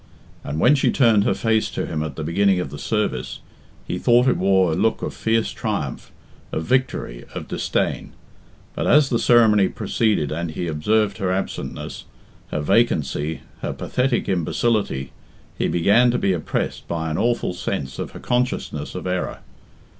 And 0.43 0.59
when 0.59 0.73
she 0.73 0.91
turned 0.91 1.25
her 1.25 1.35
face 1.35 1.69
to 1.69 1.85
him 1.85 2.01
at 2.01 2.15
the 2.15 2.23
beginning 2.23 2.59
of 2.59 2.71
the 2.71 2.79
service, 2.79 3.39
he 3.85 3.99
thought 3.99 4.27
it 4.27 4.35
wore 4.37 4.71
a 4.71 4.75
look 4.75 5.03
of 5.03 5.13
fierce 5.13 5.51
triumph, 5.51 6.11
of 6.51 6.63
victory, 6.63 7.23
of 7.35 7.47
disdain. 7.47 8.13
But 8.73 8.87
as 8.87 9.09
the 9.11 9.19
ceremony 9.19 9.67
proceeded 9.67 10.31
and 10.31 10.49
he 10.49 10.65
observed 10.65 11.19
her 11.19 11.31
absent 11.31 11.75
ness, 11.75 12.05
her 12.47 12.61
vacancy, 12.61 13.41
her 13.61 13.73
pathetic 13.73 14.27
imbecility, 14.27 15.11
he 15.55 15.67
began 15.67 16.09
to 16.09 16.17
be 16.17 16.33
oppressed 16.33 16.87
by 16.87 17.11
an 17.11 17.19
awful 17.19 17.53
sense 17.53 17.99
of 17.99 18.09
her 18.09 18.19
consciousness 18.19 18.95
of 18.95 19.05
error. 19.05 19.41